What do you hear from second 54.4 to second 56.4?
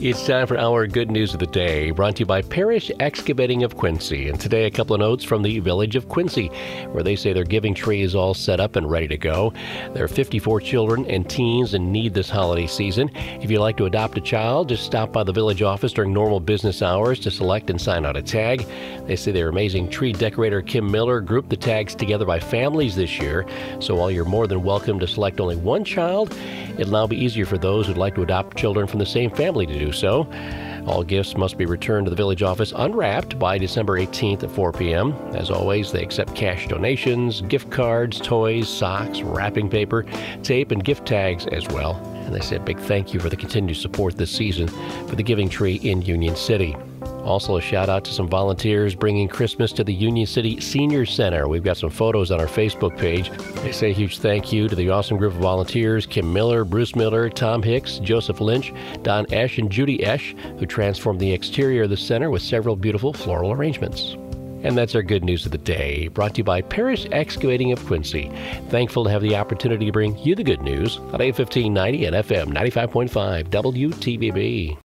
you to the awesome group of volunteers Kim